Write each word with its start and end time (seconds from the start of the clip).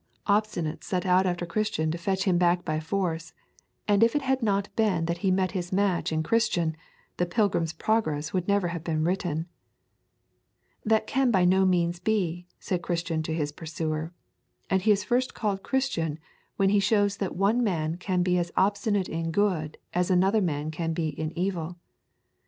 Obstinate 0.25 0.83
set 0.83 1.05
out 1.05 1.27
after 1.27 1.45
Christian 1.45 1.91
to 1.91 1.97
fetch 1.99 2.23
him 2.23 2.39
back 2.39 2.65
by 2.65 2.79
force, 2.79 3.33
and 3.87 4.03
if 4.03 4.15
it 4.15 4.23
had 4.23 4.41
not 4.41 4.75
been 4.75 5.05
that 5.05 5.19
he 5.19 5.29
met 5.29 5.51
his 5.51 5.71
match 5.71 6.11
in 6.11 6.23
Christian, 6.23 6.75
The 7.17 7.27
Pilgrim's 7.27 7.71
Progress 7.71 8.33
would 8.33 8.47
never 8.47 8.69
have 8.69 8.83
been 8.83 9.03
written. 9.03 9.45
'That 10.83 11.05
can 11.05 11.29
by 11.29 11.45
no 11.45 11.65
means 11.65 11.99
be,' 11.99 12.47
said 12.59 12.81
Christian 12.81 13.21
to 13.21 13.31
his 13.35 13.51
pursuer, 13.51 14.11
and 14.71 14.81
he 14.81 14.89
is 14.89 15.03
first 15.03 15.35
called 15.35 15.61
Christian 15.61 16.17
when 16.55 16.69
he 16.69 16.79
shows 16.79 17.17
that 17.17 17.35
one 17.35 17.63
man 17.63 17.97
can 17.97 18.23
be 18.23 18.39
as 18.39 18.51
obstinate 18.57 19.07
in 19.07 19.29
good 19.29 19.77
as 19.93 20.09
another 20.09 20.41
man 20.41 20.71
can 20.71 20.93
be 20.93 21.09
in 21.09 21.31
evil. 21.37 21.77